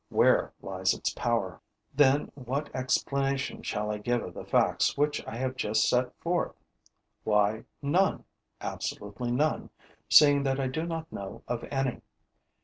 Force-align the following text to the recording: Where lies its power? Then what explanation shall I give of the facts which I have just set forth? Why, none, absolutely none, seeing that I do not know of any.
Where 0.09 0.51
lies 0.63 0.95
its 0.95 1.13
power? 1.13 1.61
Then 1.93 2.31
what 2.33 2.75
explanation 2.75 3.61
shall 3.61 3.91
I 3.91 3.99
give 3.99 4.23
of 4.23 4.33
the 4.33 4.43
facts 4.43 4.97
which 4.97 5.23
I 5.27 5.35
have 5.35 5.55
just 5.55 5.87
set 5.87 6.15
forth? 6.21 6.55
Why, 7.23 7.65
none, 7.83 8.23
absolutely 8.61 9.29
none, 9.31 9.69
seeing 10.09 10.41
that 10.41 10.59
I 10.59 10.69
do 10.69 10.87
not 10.87 11.11
know 11.11 11.43
of 11.47 11.63
any. 11.65 12.01